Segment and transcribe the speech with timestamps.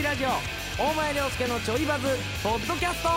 [0.00, 0.28] ラジオ
[0.82, 2.06] 大前涼介のちょいバズ
[2.42, 3.08] ポッドキャスト。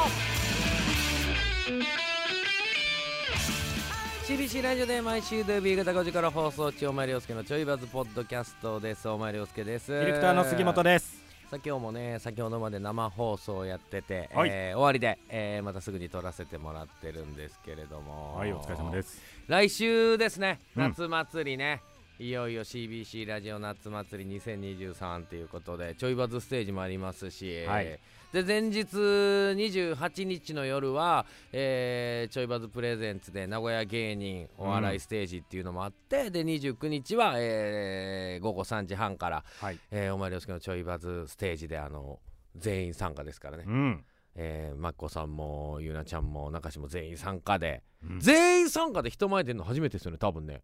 [4.26, 9.08] CBC ラジオで毎週土曜日夕方5時から放送中大前涼介のちょいバズポッドキャストです。
[9.08, 9.92] 大前涼介です。
[9.92, 11.24] ディレクターの杉本です。
[11.50, 14.50] さあ今日もね先ほどまで生放送やってて、はい。
[14.52, 18.36] えー終わりで、えーまたすぐに撮らせてもらってるんですけれども。
[18.38, 19.22] はいお疲れ様です。
[19.48, 20.60] 来週ですね。
[20.76, 21.82] うん夏祭りね、
[22.18, 28.00] いよいよ CBC ラジオ夏祭り2023ということでちょいバズステージもありますし、はい。
[28.32, 39.80] で前日28日の夜は、えーちょいバズプレゼンツで名古屋芸人お笑いステージっていうのもあって、で29日は、えー午後3時半から、はい。
[39.92, 42.20] えーお前涼介のちょいバズステージであの
[42.56, 44.06] 全員参加ですからね、うん。
[44.36, 48.20] えー、マッコさんもゆうなちゃんも中志も全員参加で、うん。
[48.22, 50.62] 全員参加で人前出るの初めてですよね多分ね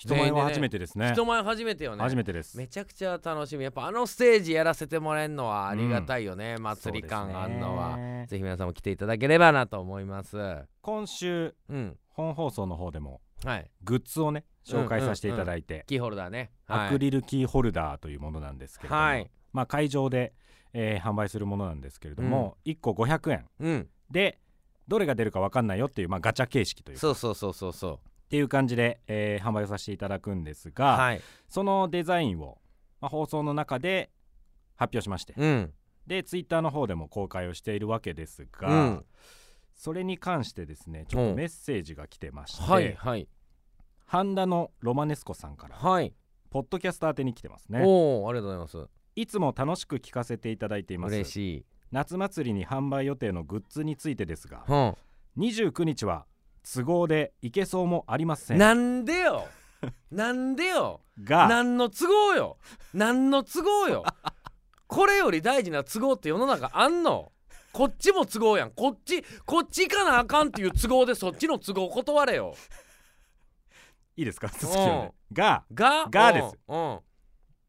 [0.00, 1.12] 人前は初めてですね。
[1.12, 2.02] 人前初めてよね。
[2.02, 2.56] 初めてです。
[2.56, 3.64] めちゃくちゃ楽しみ。
[3.64, 10.64] やっぱあのステージやらせてもらえるのはありがたいよね、祭り感あんのは、ぜひ皆さんも来ていただければなと思います。
[10.80, 11.98] 今週うん。
[12.08, 13.70] 本放送の方でもはい。
[13.84, 16.50] グッズをね紹介させていただいて、キーホルダーね。
[16.66, 19.30] アクリルキーホルダーというものなんですけれども、はい。
[19.52, 20.32] まあ会場で、
[20.72, 23.46] えー販売するものなんですけれども、1個500円。
[23.60, 23.88] うん。
[24.10, 24.38] で
[24.88, 27.00] どれが出るか分かんないよっていう、まあ、ガチャ形式というか。
[27.00, 31.20] そうそうそうそうそっていう感じで、えー販売させていただくんですうが、はい。
[31.48, 32.58] そのデザインを、
[33.00, 34.10] まあ、放送の中で
[34.76, 35.72] 発表しまして、うん。
[36.06, 39.04] でツイッターの方でも公開をしているわけですが、うん。
[39.74, 43.26] それに関してですねちょっとメッセージが来てまして、はいはい。
[44.06, 46.14] ハンダのロマネスコさんからはい、
[46.50, 47.82] ポッドキャスト宛てに来てますね。
[47.84, 48.90] おおありがとうございます。
[49.16, 51.14] いつも楽しく聞かせていただいています。
[51.16, 51.66] 嬉しい。
[51.90, 54.96] 夏祭りに販売予定のグッズについてですがうん。
[55.36, 56.26] 29日は
[56.62, 58.58] 都合で行けそうもありません。
[58.58, 59.46] なんでよ？
[60.10, 61.00] なんでよ？
[61.22, 61.48] が。
[61.48, 62.58] 何の都合よ？
[62.92, 64.04] 何の都合よ？
[64.86, 67.32] これより大事な都合って世の中あんの？
[67.72, 68.72] こっちも都合やん。
[68.72, 72.54] こっちこっち行かなあかんっていう都合でそっちの都合断れよ。
[74.16, 74.48] いいですか？
[74.48, 75.12] 続きをね。
[75.32, 75.64] が。
[75.72, 76.08] が？
[76.10, 76.58] がです。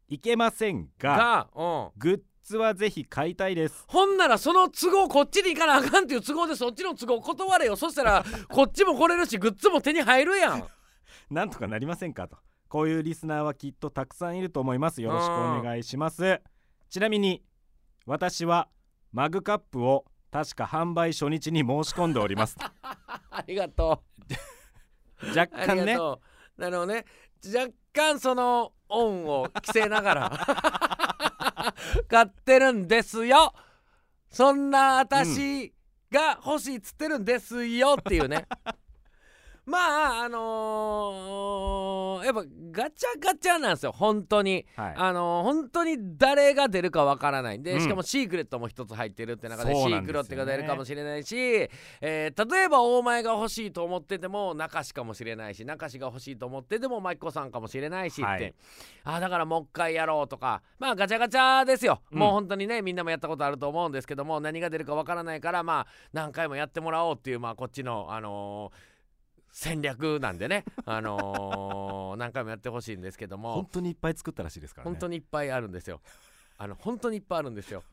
[0.10, 1.16] いけませんが。
[1.16, 1.50] が。
[1.56, 1.92] うん。
[1.98, 2.22] グッ
[2.52, 3.86] ズはぜひ買いたいです。
[3.88, 7.76] ほんならその都合こっちに行かなあかんっていう都合でそっちの都合断れよ。
[7.76, 10.68] そしたら こっちも来れるしグッズも手に入るやん。
[11.30, 12.38] なんとかなりませんかと。
[12.68, 15.02] こういうリスナーはきっとたくさんいると思います。
[15.02, 16.42] よろしくお願いします。
[16.90, 17.42] ちなみに
[18.06, 18.68] 私は
[19.12, 22.58] マグカップを確か販売初日に申し込んでおります。
[22.62, 24.04] ありがと
[25.36, 25.98] 若うあり干ね
[26.58, 27.06] なるほどね。
[27.44, 31.01] 若干そのオンを着せながら
[32.08, 33.54] 買ってるんですよ。
[34.30, 35.74] そんな私
[36.12, 38.48] が欲しいっつってるんですよっていうね。
[39.66, 44.66] まああのーやっぱガチャガチャなんですよ本当に。
[44.76, 44.94] はい。
[44.96, 47.62] あのー本当に誰が出るかわからない。
[47.62, 47.82] で、うん。
[47.82, 51.36] しかもシークレットも一つ入ってるって中でシークレットが出るかもしれないし、
[52.02, 58.54] えー例えば大前が欲しいと思ってても中志かもしれないし中志が欲しいと思っててもマイコさんかもしれないしって、はい。
[59.04, 60.62] あだからもう一回やろうとか。
[60.80, 62.20] まあガチャガチャですよ、うん。
[62.20, 68.91] もう本当にねみんなもやったことあると思うんですけども何が出るかわからないからまあ何回もやってもらおうっていうまあこっちのあのー
[69.52, 76.02] 戦略なんでね、あのー 何回もやってほしいんですけども本当にいっぱい作ったらしいですからね本当にいっぱいあるんですよ。
[76.58, 77.84] あの本当にいっぱいあるんですよ。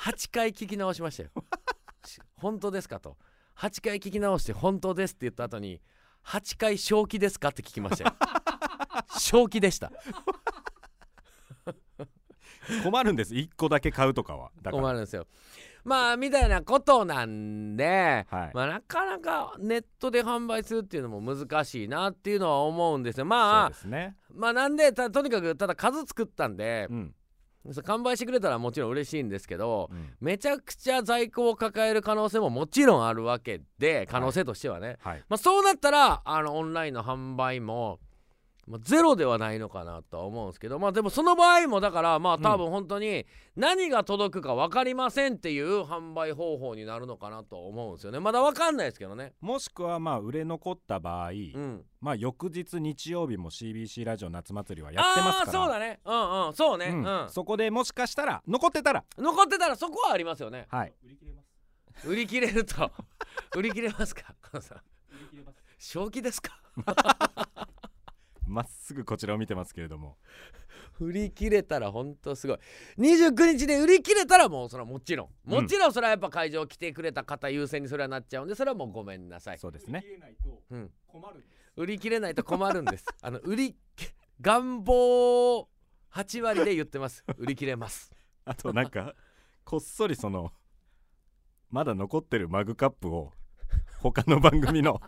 [0.00, 1.30] 8回聞き直しましたよ。
[2.04, 3.16] し本当ですかと。
[3.56, 5.82] 8回聞き直して本当ですって言った後に
[6.24, 8.16] 8回正気ですかって聞きましたよ。
[9.18, 9.92] 正気でした。
[12.82, 15.26] 困るんです1個だけ買うとかは困るんですよ。
[15.84, 18.50] まあみたいなことなんで、はい。
[18.54, 23.22] まあ、なかなかネットで販売するっていうのも難しいなっていうのは思うんですよ。
[23.22, 24.16] そうまあですね。
[24.34, 27.14] まあなんでたとにかくただ数作ったんで、うん。
[27.84, 30.14] 完売してくれたらもちろん嬉しいんですけど、うん。
[30.20, 35.24] めちゃくちゃ在庫を抱える可能性ももちろんあるわけで可能性としてはね、はい。
[35.28, 38.00] まあ、そうなったらあのオンラインの販売も、
[38.70, 43.26] まあ、ゼロではないのかなとは思うんですけどまあでもその場合もだからまあ多分本当に
[43.56, 48.20] 何が届くか分かりませんっていう販売方法になるのかなと思うんですよね。
[48.20, 49.34] まだ分かんないですけどね。
[49.40, 51.84] もしくはまあ売れ残った場合、うん。
[52.00, 55.60] まあ翌日日曜日も CBC ラジオ夏祭りはやってますから。
[55.60, 56.00] ああーそうだね。
[56.04, 56.54] うんうん。
[56.54, 56.86] そうね。
[56.86, 57.02] ううん。
[57.26, 59.04] ん、そこでもしかしたら残ってたら。
[59.18, 60.66] 残ってたらそこはありますよね。
[60.70, 60.92] はい。
[62.04, 62.90] 売り切れると
[63.56, 64.14] 売り切れます。
[64.14, 64.22] か？
[65.78, 66.60] 正気ですか？
[68.50, 70.16] まっすぐこちらを見てますけれども。
[70.98, 72.58] 売り切れたらほんとすごい。
[72.98, 75.28] 29日で売り切れたらもうそれはもちろん。
[75.46, 75.62] うん。
[75.62, 80.04] もちろんそれはやっぱ会場来てくれた方優先にそれはなっちゃうんでそれはもうごめんなさい、そうですね。
[80.70, 80.90] うん、
[81.76, 83.06] 売り切れないと困るんです。
[83.22, 83.76] あの売り
[84.40, 85.68] 願望
[86.12, 87.24] 8割で言ってます。
[87.38, 88.12] 売り切れます。
[88.44, 89.14] あとなんか
[89.64, 90.52] こっそりその
[91.70, 93.32] まだ残ってるマグカップを
[94.00, 95.00] 他の番組の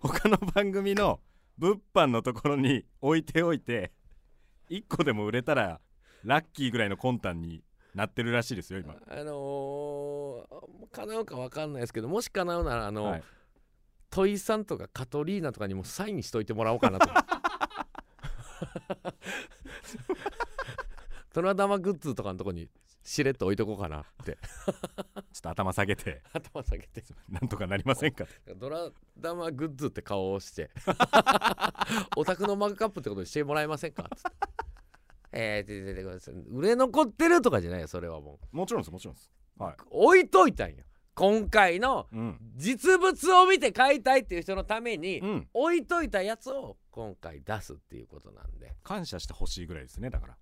[0.00, 1.20] 他の番組の
[1.58, 3.92] 物販のところに置いておいて
[4.70, 5.80] 1個でも売れたら
[6.24, 7.62] ラッキーぐらいの魂胆に
[7.94, 8.94] なってるらしいですよ今。
[9.06, 10.46] あのー、
[10.92, 13.22] 叶うか分かんないですけどもし叶うならあの、はい。
[14.10, 17.08] トイさんとかカトリーナとかにもサインしといてもらおうかなと
[21.32, 22.68] トラ玉グッズとかのとこに
[23.02, 24.38] しれっと置いとこうかなって。
[24.66, 26.22] ちょっと頭下げて。
[26.32, 27.02] 頭下げて。
[27.28, 28.26] なんとかなりませんか？
[28.56, 28.90] ドラ
[29.20, 30.70] 玉グッズって顔をして。
[32.16, 34.08] お宅のマグカップってことにしてもらえませんか？
[34.14, 34.36] つって。
[35.32, 40.84] えー、売れ残ってるとかじゃないよそれはももちろんですもちろんですはいう置いといたんよ
[41.14, 50.36] 今回のうん実物を見て買いたいっていう人のために、うん置いといたやつを今回出すっていうことなんで感謝してほしいぐらいですねだから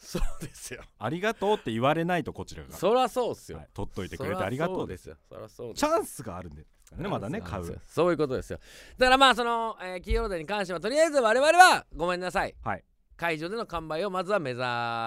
[0.00, 0.82] そうですよ。
[0.98, 7.80] ありがとうって言われないとこちらが、そらそうっすよ、はい、取っといてくれてありがとうですそらそうチャンスがあるんですからねまだね買う。
[7.86, 8.58] そういうことですよ。
[8.98, 12.54] だからまあその、えー、企業デーに関してはとりあえず我々はごめんなさい。
[12.64, 12.84] はい。
[13.16, 14.62] 会場での完売をまずは目指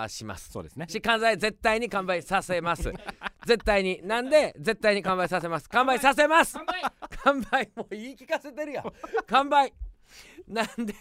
[0.09, 0.51] します。
[0.51, 0.85] そうですね。
[0.87, 2.93] し完売絶対に完売させます。
[3.47, 3.99] 絶対に。
[4.03, 4.55] なんで？
[4.59, 5.67] 絶対に完売させます。
[5.67, 6.55] 完売させます。
[7.23, 7.71] 完売。
[7.75, 8.93] もう言い聞かせてるやん。
[9.25, 9.73] 完売
[10.47, 10.93] なんで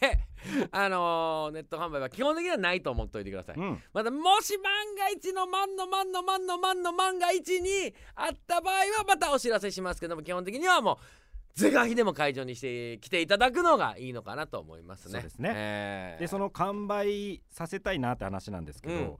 [0.71, 3.57] あのーネット販売は基本的にはないと思っておいてください。
[3.57, 3.83] うん。
[3.93, 10.97] またもし万が一の万の万の万の万の万が一にあった場合はまたお知らせしますけども基本的にはもう
[11.55, 15.13] 是が非でも会場にして来ていただくのがいいのかなと思いますね。
[15.13, 15.53] そうですね。
[15.55, 16.21] えー。
[16.21, 19.17] でその完売させたいなって話なんですけど、うん。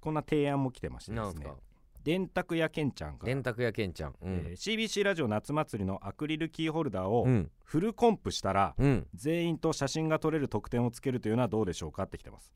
[0.00, 1.22] こんな提案も来てましてですね。
[1.22, 1.56] なんすか？
[2.04, 4.10] 電卓屋けんちゃんが、電卓屋けんちゃん。
[4.10, 7.50] うえーん CBC ラジオ夏祭りのアクリルキーホルダーをうん。
[7.64, 9.06] フルコンプしたら、うん。
[9.14, 12.52] 全員と写真が撮れる特典をつけるというのはどうでしょうかって来てます。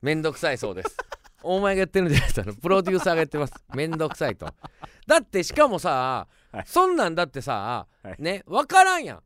[0.00, 0.58] めんどくさい。
[0.58, 0.96] そうです。
[1.42, 2.52] お前が言ってるんじゃないですか。
[2.60, 3.54] プロデューサーが言ってます。
[3.74, 4.46] めんどくさいと。
[5.06, 6.64] だってしかもさ、はい。
[6.66, 8.22] そんなんだってさ、はい。
[8.22, 9.22] ね分からんやん。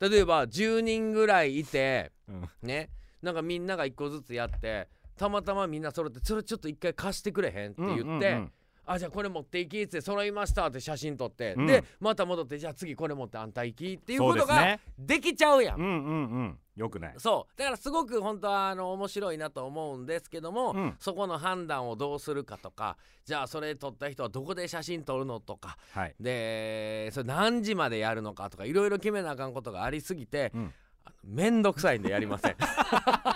[0.00, 2.48] 例えば10人ぐらいいてうん。
[2.62, 2.90] ね
[3.22, 8.48] なんかみんなが1個ずつやってたまたまみんな揃ってそれちょっと一回貸してくれへんって言って、
[8.86, 11.66] あじゃあこれ持っていきって揃いましたって写真撮って、うん。
[11.66, 15.80] でまた戻ってじゃあ次これ持ってあんた行きっていうことができちゃうやん。
[15.80, 16.58] うんうんうん。
[16.76, 17.14] よくない。
[17.18, 17.58] そう。
[17.58, 20.96] だからすごく本当はあの面白いなと思うんですけども、うん。
[20.98, 30.74] そこの判断をどうするかとかじゃあそれ撮った人はどこで写真撮るのとかはい、でそれ何時までやるのかとかいろいろ決めなあかんことがありすぎて、うん。
[31.04, 32.56] あのめんどくさいんでやりません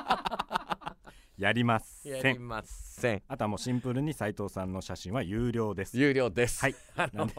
[1.38, 2.34] やりません。
[2.34, 3.22] りません。
[3.28, 5.96] あとはもうシンプルに斉藤さんの写真は有料です。
[5.96, 6.74] 有料です、はい。
[6.96, 7.30] あの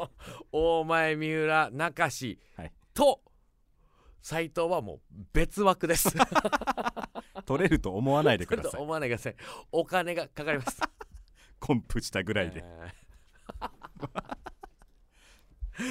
[0.54, 2.72] 大前三浦中志はい。
[2.94, 3.22] と
[4.22, 6.16] 斉藤はもう別枠です。
[7.46, 8.81] 撮れると思わないでください。
[8.81, 9.36] 思わないでください。
[9.74, 10.80] お金がかかります。
[11.60, 12.63] コンプしたぐらいで。
[12.63, 12.94] え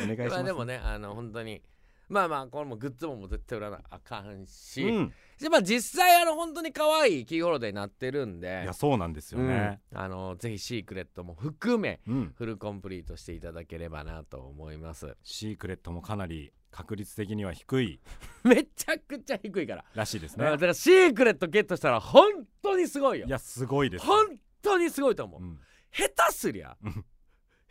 [0.05, 0.29] お願いします。
[0.29, 1.63] ーまあでもねあの本当に
[2.09, 8.63] まあまあこれもグッズももう絶対売らなあかんし、うんでまあ実際あの本当に可愛いキーホルダーになってるんで。
[8.65, 9.81] いやそうなんですよね。
[9.93, 9.99] うん。
[9.99, 12.33] あのぜひシークレットも含めうん。
[12.37, 15.17] フルコンプリートしていただければなと思います。
[15.23, 18.01] シークレットもかなり確率的には低い。
[18.45, 20.45] めちゃくちゃ低いから、らしいですね。
[20.45, 23.27] だからシークレットゲットしたら本当にすごいよ。
[23.27, 24.05] いやすごいです。
[24.05, 25.61] 本当にすごいと思う、うん。
[25.93, 27.05] 下手すりゃうん。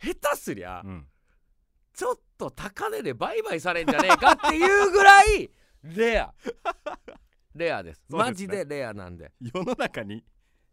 [0.02, 1.06] 下手すりゃ、うん。
[1.92, 5.50] ちょっと高値で売買されんじゃねえかっていうぐらい
[5.82, 6.32] レア
[7.58, 8.02] レアです。
[8.08, 9.32] マジでレアなんで。
[9.40, 10.24] 世の中に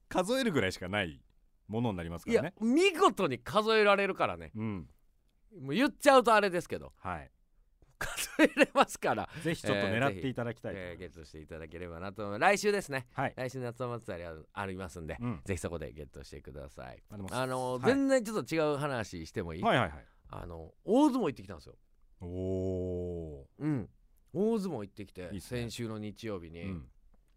[0.08, 1.22] 数えるぐらいしかない
[1.68, 4.52] ものになりますかいやらね見事に数えられるからね。
[4.56, 4.88] うん。
[5.60, 6.94] もう言っちゃうとあれですけど。
[6.98, 7.32] はい。
[7.98, 13.08] 数えれますから、ぜひちょっと狙っていただきたいいえーゲットしていただければなと思います来週ですね。
[13.14, 13.34] はい。
[13.36, 14.24] 来週夏祭り
[14.54, 15.42] ありますんで、うん。
[15.46, 17.02] ぜひそこでゲットしてください。
[17.10, 17.82] あの、はい。
[17.86, 20.06] 全然ちょっと違う話してもいい、はいはいはい。
[20.30, 21.76] あの大相撲行ってきたんですよ。
[22.22, 23.90] おおうん
[24.36, 26.86] 大相撲行ってきて先週の日曜日に、ー、うん、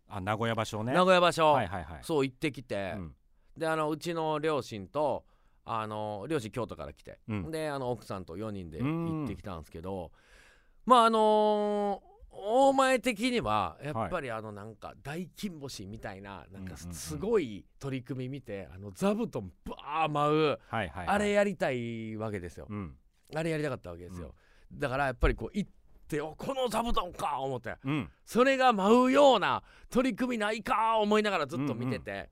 [0.09, 0.93] あ名古屋場所ね。
[0.93, 1.99] 名古屋場所、はいはいはい。
[2.02, 3.14] そう行ってきて、うん。
[3.57, 5.25] であのうちの両親と
[5.64, 7.50] あの両親京都から来て、うん。
[7.50, 9.21] であの奥さんと4人でうん。
[9.21, 10.11] 行ってきたんですけど。
[10.85, 12.09] まああのー
[12.40, 22.67] 大前的にはやっぱりあのなんか大金星みたいななんかすごい取り組み見てあの座布団バー舞うあれやりたいわけですよ。
[22.71, 22.95] うん。
[23.35, 24.35] あれやりたかったわけですよ。
[24.73, 25.71] だからやっぱりこう行っ
[26.08, 27.76] ておこの座布団か思って。
[27.84, 28.10] うん。
[28.24, 32.28] それが舞うような取り組みないか思いながらずっと見てて、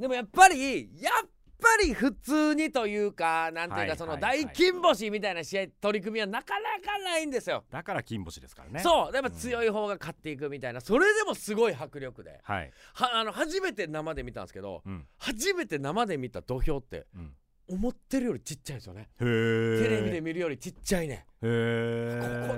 [0.00, 1.28] でもやっぱりやっ
[1.60, 7.64] ぱり普通にというかなんていうかその大金星みたいな試合取り組みはなかなかないんですよ。
[7.70, 8.80] だから金星ですからね。
[8.80, 9.14] そう。
[9.14, 10.80] やっぱ強い方が勝っていくみたいな。
[10.80, 12.40] それでもすごい迫力で。
[12.42, 15.06] はい、はあの初めて生で見たんですけどうん。
[15.18, 17.32] 初めて生で見た土俵ってうん、
[17.68, 19.08] 思ってるよりちっちゃいですよね。
[19.18, 21.26] テレビで見るよりちっちゃいね。
[21.40, 21.46] ここ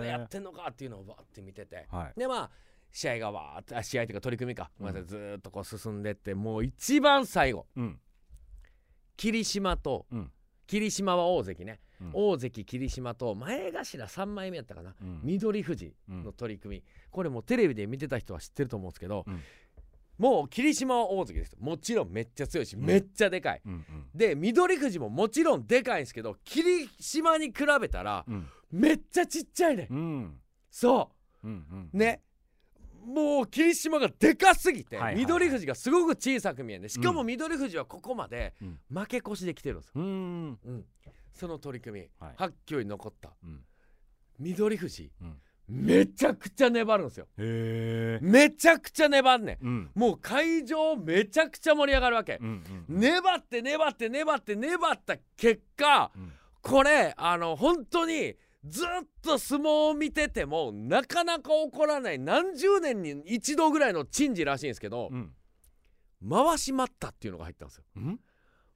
[0.01, 1.87] でやってんのかっていうのをバーって見てて。
[1.91, 2.19] はい。
[2.19, 2.51] でまあ
[2.91, 7.67] 試合がわーってあ試合というか取り組みか、ごめんずーっとこう進んでってもう一番最後。
[7.77, 8.01] うん。
[9.17, 10.31] 霧島と、うん。
[10.67, 12.11] 霧島は大関ね、うん。
[12.13, 15.21] 大関霧島と前頭3枚目やったかな、うん。
[15.23, 19.41] 緑富士の取り組み、これもうテレビで見てた人は知ってると思うんですけど、うん
[20.19, 23.63] もう霧島は大関ですもちろんめっちゃ強いし、めっちゃでかい。
[23.65, 23.85] うん
[24.15, 28.49] で緑富士ももちろんでかいんですけど霧島に比べたらうん。
[28.71, 30.41] めっちゃちっちゃいね、うん。
[30.71, 31.11] そ
[31.43, 31.49] う。
[31.49, 32.21] んうんうね。
[33.07, 38.79] もう霧島がでかすぎて、緑富士がすごく小さく見えんでしかも緑富士はここまでうん。
[38.91, 40.85] 負け越しできてるんですよ、うんうん、
[41.33, 42.35] その取り組み、はい。
[42.37, 43.31] 発狂に残った。
[43.43, 43.65] うん。
[44.39, 45.13] 緑富士。
[45.23, 45.37] うん
[45.69, 47.27] めちゃくちゃ粘るんですよ。
[47.37, 49.67] めちゃくちゃ粘んねん。
[49.67, 49.91] うん。
[49.95, 52.39] もう会場めちゃくちゃ盛り上がるわけ。
[52.41, 56.33] う、んうん粘って粘って粘って粘った結果うん。
[56.63, 58.35] これあの本当に
[58.65, 58.87] ずっ
[59.23, 65.33] と相撲を見ててもなかなか起こらない何十年に一度ぐらいの珍事らしいんですけど、うん。
[66.29, 67.85] 回し待ったっていうのが入ったんですよ。
[67.97, 68.21] うん？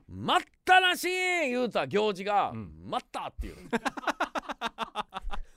[0.09, 2.71] 待ったなし言うた行事が、うん。
[2.85, 3.57] 待ったっていう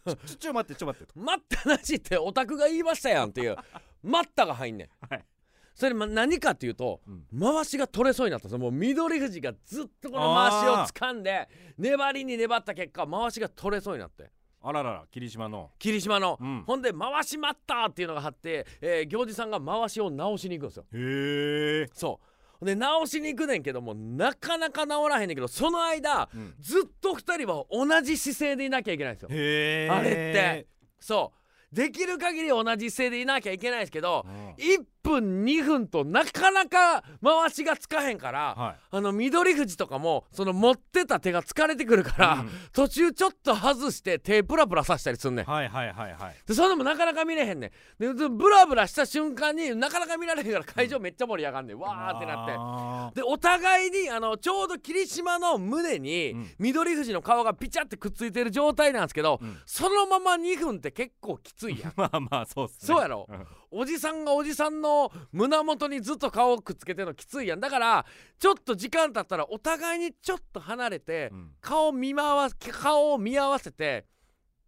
[0.06, 1.12] ちょちょ待ってちょ待って。
[1.16, 3.56] 待ったなしってオタクが言いましたやんっていう
[4.04, 4.90] 待ったが入んねん。
[5.10, 5.26] はい。
[5.74, 7.40] それま何かっていうとうん。
[7.40, 8.60] 回しが取れそうになったんですよ。
[8.60, 10.76] もう緑富士がずっとこの回しを
[11.08, 14.32] 掴んで粘りに粘った結果回しが取れそうになって。
[14.62, 15.72] あららら霧島の。
[15.78, 16.64] 霧島の、うん。
[16.66, 20.86] ほんで回し待ったっていうのがあって、えー行司さんが回しを直しに行くんですよ。
[20.94, 22.35] へえそう
[22.66, 26.56] で直しに行くねんけどもなかなか直らへんねんけどその間うん。
[26.60, 29.30] ずっと2人は同じ姿勢でいなきゃいけないんですよ。
[29.30, 30.68] あれって。
[31.00, 31.34] そ
[31.72, 31.76] う。
[31.76, 34.26] できる限り同じ姿勢でいなきゃいけないですけど
[34.58, 42.50] 1分2分となかなか回しがつかへんからはあの緑富士とかもその持ってた手が疲れてくるから、うん。
[42.74, 45.46] 途中ちょっと外して手プラプラさしたりすんねん。
[45.46, 46.36] いはいはいはいはい。
[46.48, 47.72] でそれでもなかなか見れへんねん。
[48.00, 52.54] ででブラブラした瞬間になかなか見られへんから会場めっちゃ盛り上がんねん、わーってなって。
[52.54, 56.50] なでお互いにあのちょうど霧島の胸にうん。
[56.60, 59.58] 緑富士の顔がピチャってくっついてる状態なんですけど、うん。
[59.66, 61.94] そのまま2分って結構きついやん。
[61.98, 62.78] まあまあそうっすね。
[62.82, 63.28] そうやろ。
[63.32, 67.60] んおじさんがおじさんの胸元にずっと顔をくっつけてるのきついやん。
[67.60, 68.06] だから
[68.40, 71.52] ちょっと時間経ったらお互いにちょっと離れて、うん。
[71.62, 74.06] 顔見回す顔を見合わせて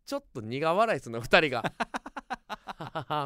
[0.05, 1.63] ちょっと苦笑いするの2人が。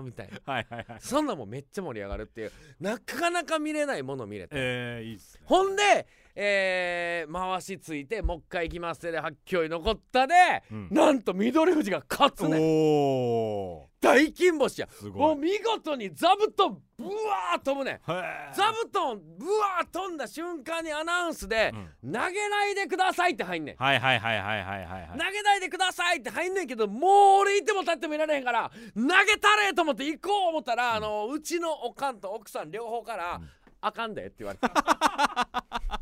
[0.03, 0.53] みたいな。
[0.53, 0.99] はいはいはい。
[0.99, 2.51] そんなんもめっちゃ盛り上がるっていう。
[2.79, 5.41] なかなか見れないもの見れて、えーいいっすね。
[5.45, 9.01] ほんで、えー回しついてもう一回行きます。
[9.11, 10.33] で発狂に残ったで、
[10.71, 10.87] うん。
[10.91, 13.91] なんと緑富士が勝つねおー。
[14.01, 14.87] 大金星や。
[14.89, 15.21] すごい。
[15.21, 21.71] もう見事に座布団ブワー飛ぶね座布団ブワー飛んだ瞬間にアナウンスで
[22.03, 22.11] う、ん。
[22.11, 23.75] 投げないでくださいって入んねん。
[23.75, 25.07] はいはいはいはいはいはいはい。
[25.11, 27.11] 投げないでくださいって入んねんけどもう
[27.41, 33.49] 俺いても立ってもいられへんから投げたれと思って行こう思ったら、あのうちのおかんと奥さん両方から「うん。
[33.83, 34.67] あかんで」って言われて「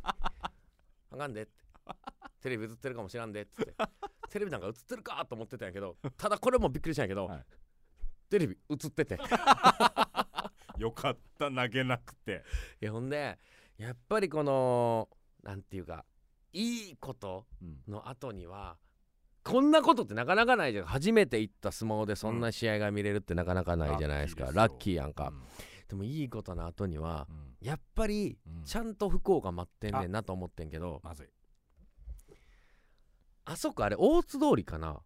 [1.11, 1.51] あかんで」って
[2.41, 3.75] 「テレビ映ってるかもしらんで」っつって
[4.29, 7.45] 「テレビなんか映ってるか?」と思ってたんやけどただこれもびっくりしたんやけど、はい。
[8.29, 9.17] テレビ映ってて。
[10.77, 12.43] よかった投げなくて。
[12.81, 13.37] いやほんで
[13.77, 15.09] やっぱりこの
[15.43, 16.05] なんていうか
[16.53, 17.83] いいことうん。
[17.87, 18.77] の後には
[19.43, 20.85] こんなことってなかなかないじゃん。
[20.85, 25.33] 初めて行った相撲でそんな試合が見れるってなかなかないじゃないですか、ラッキーやんか、
[25.87, 28.63] でもいいことの後にはうんうんやっぱりうん。
[28.63, 31.27] ちゃんと不幸が待ってんねんなと思ってんけどまずい。
[33.45, 34.99] あそこあれ大津通りかな？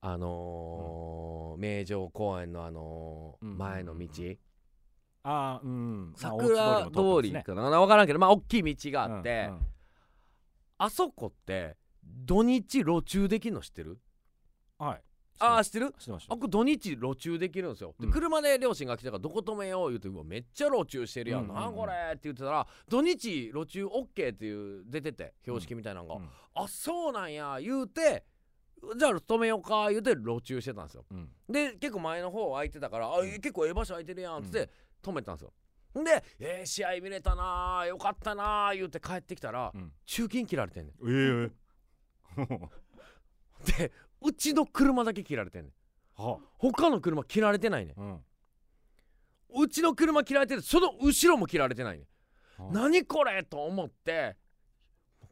[0.00, 3.58] あのー名城公園のあのーうん。
[3.58, 4.08] 前の道、
[5.24, 9.58] あーうん桜通りかかな分からんけどまあ大きい道があって、うん
[10.78, 11.76] あそこって
[12.24, 13.98] 土日路中できるの知ってる？
[14.78, 15.02] はい
[15.40, 15.94] ああ知ってる？
[15.98, 16.34] してました。
[16.34, 18.12] あこれ土日路中できるんですよ、でうん。
[18.12, 21.60] 車で両親が来たからどこ止めよう言うてうわめっちゃ路中してるやん、うんうんうん。
[21.60, 26.28] なんこれって言ってたら土日路中 OK っていう出てて標識みたいなのが、うん。
[26.54, 28.24] あそうなんや言うて
[28.96, 31.04] じゃあ止めようか言うて路中してたんですよ。
[31.10, 31.30] うん。
[31.48, 33.30] で結構前の方空いてたから「あうん。
[33.30, 34.62] 結構ええ場所空いてるやん」っつってう
[35.08, 35.12] ん。
[35.12, 35.52] 止めたんですよ。
[36.04, 39.92] で「えー、試合見れたなよかったな」言うて帰ってきたらうん。
[40.06, 41.44] 中金切られてんねん。
[41.44, 41.50] ええ。
[43.78, 45.72] でうちの車だけ切られてんねん。
[46.22, 48.00] は他の車切られてないねん。
[48.00, 49.62] うん。
[49.62, 52.06] うちの車切られてるその後ろも切られてないね
[52.58, 52.64] ん。
[52.64, 54.36] は何これと思って。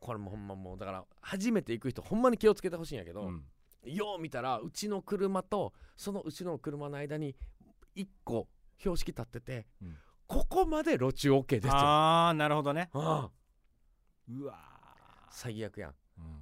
[0.00, 3.44] これもほんまもうだから初めて行く人ほんまに気をつけてほしいんやけど、うん。
[3.84, 7.34] よう見たらうちの車とその後ろの車の間に
[7.96, 9.96] 1個標識立ってて、うん。
[10.26, 11.72] ここまで路中 OK ですよ。
[11.74, 12.90] ああなるほどね。
[12.94, 14.58] うわ
[15.30, 15.90] 最悪やん。
[15.90, 15.94] ー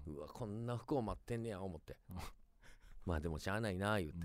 [0.09, 0.15] うん。
[0.17, 1.97] うわこんな不幸待ってんねや思って。
[2.11, 2.17] うん
[3.07, 4.19] まあでもしゃあないな言うて、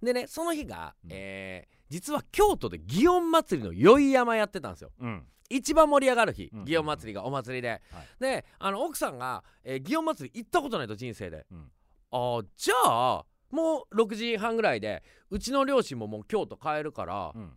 [0.00, 0.06] うん。
[0.06, 1.10] でねその日が、うん。
[1.12, 4.92] えー実は京都で祇園祭りの宵山やってたんですよ。
[5.00, 5.26] うん。
[5.48, 6.62] 一番盛り上がる日、うん。
[6.62, 7.82] 祇園祭りがお祭りで、
[8.20, 11.68] であの奥さんが、えー祇園祭り行ったことないと人生で、うん。
[12.12, 17.52] あーじゃあもう6時半ぐらいでうちの両親ももう京都帰るから、うん。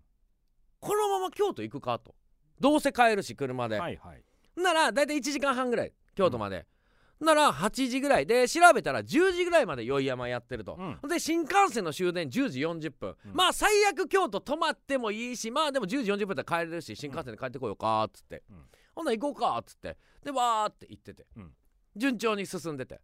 [0.79, 2.15] このまま京都行くかと。
[2.59, 4.23] どうせ帰るし車で、はいはい。
[4.59, 6.65] なら大体1時間半ぐらい京都まで、
[7.19, 11.09] なら8時ぐらいで調べたら10時ぐらいまで宵山やってると、うん。
[11.09, 13.33] で新幹線の終電10時40分、うん。
[13.33, 18.57] まあ最悪京都泊まってもいいしまあでも10時40分で帰れるし新幹線で帰ってこようかっつって、うん。
[18.95, 19.97] ほんなら行こうかっつって。
[20.23, 21.51] でわーって行ってて、うん。
[21.95, 23.01] 順調に進んでて。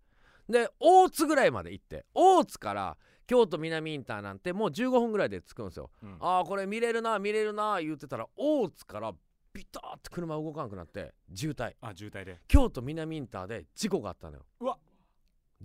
[0.50, 2.06] で大津ぐらいまで行って。
[2.14, 2.98] 大津から
[3.28, 6.18] 京都南インターなんてもう15分ぐらいで着くんですよ、うん。
[6.20, 9.14] ああこれ見れるな見れるな言ってたら大津から
[9.60, 11.74] ビターって車動かなくなって渋滞。
[11.82, 12.40] あ渋滞で。
[12.48, 14.46] 京都南インターで事故があったのよ。
[14.62, 14.78] うわ。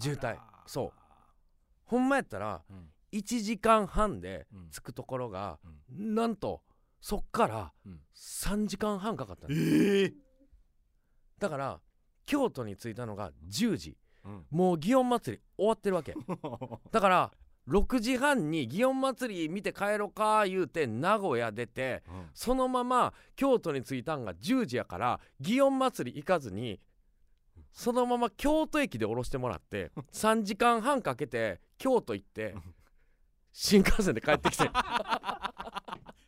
[0.01, 0.37] 渋滞。
[0.67, 0.93] そう。
[1.85, 2.89] ほんまやったらうん。
[3.13, 4.71] 1時間半でうん。
[4.71, 6.15] 着くところが、うん。
[6.17, 6.63] なんと
[7.01, 8.01] そっからうん。
[8.17, 9.55] 3時間半かかったの。
[9.55, 10.13] ええ。
[11.39, 11.81] だから
[12.27, 13.97] 京都に着いたのが10時。
[14.25, 14.47] うん。
[14.51, 16.17] もう祇園祭り終わってるわけ。
[16.91, 17.33] だから
[17.69, 22.29] 6時半に祇園祭り見て帰ろか言うて名古屋出てうん。
[22.35, 26.81] そのまま京都に着いたんが10時やから祇園祭り行かずに
[27.73, 32.55] そのまま京都駅で降ろしてもらって 3時間半かけて京都行って
[33.53, 34.65] 新幹線で帰ってきて。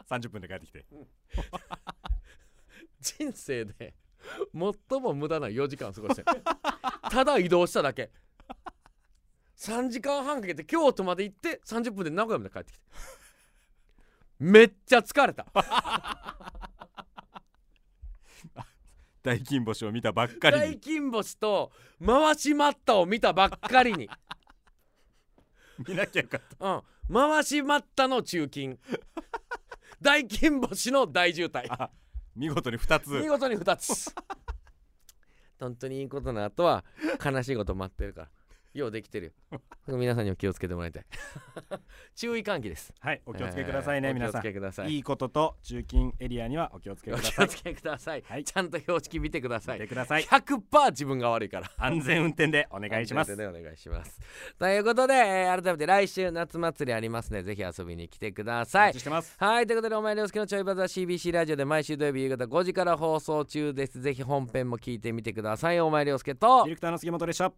[0.09, 0.87] 30分で帰ってきて。
[3.00, 3.95] 人生で
[4.55, 6.25] 最も無駄な4時間過ごしてん
[7.11, 8.11] ただ移動しただけ
[9.57, 12.85] 3時間半かけて京都まで行って30分で名古屋まで帰ってきて。
[14.38, 15.47] めっちゃ疲れた。
[19.23, 21.73] 大金星を見たばっかり大に金星と
[22.05, 24.09] 回しマッタを見たばっかりに、
[25.88, 26.66] 見なきゃよかった。
[26.66, 28.79] うん、回しマッタの中金。
[30.01, 31.66] 大金星の大渋滞。
[31.71, 31.90] あ
[32.37, 33.09] 見事に2つ。
[33.09, 34.14] 見事に2つ
[35.59, 36.85] 本当にいいことの後は
[37.25, 38.29] 悲しいこと待ってるから
[38.78, 39.34] ようできてる。
[39.52, 41.04] よ皆さんにも気をつけてもらいたい。
[42.14, 42.92] 注意喚起です。
[43.00, 44.94] はいお気をつけくださいね、えー皆さお気をつけくださんい。
[44.94, 47.48] いいことと中金エリアにはお気をつけくおださい。
[47.48, 48.44] 気をつけください、はい。
[48.44, 49.78] ちゃんと標識見てください。
[49.78, 50.22] 見てください。
[50.22, 51.70] 100%自分が悪いから。
[51.76, 53.32] 安全運転でお願いします。
[53.32, 54.20] 安全運転でお願いします。
[54.58, 58.88] ということで、えー改めて来週夏祭りありますのでぜひ遊びに来てくだおさい。
[58.88, 59.36] 待ちしてます。
[59.38, 64.00] はいということでお前涼介のちょいバズは CBC ラジオで毎週土曜日夕方5時から放送中です。
[64.00, 65.80] ぜひ本編も聞いてみてください。
[65.80, 66.64] お前涼介と。
[66.64, 67.52] ディレクターの杉本でした